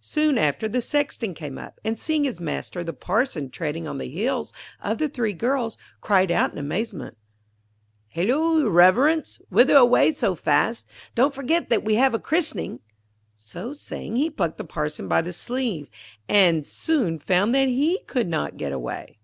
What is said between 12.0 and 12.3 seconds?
a